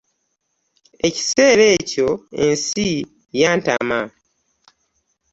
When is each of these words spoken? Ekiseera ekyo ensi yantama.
Ekiseera 1.07 1.65
ekyo 1.77 2.09
ensi 2.45 2.87
yantama. 3.39 3.99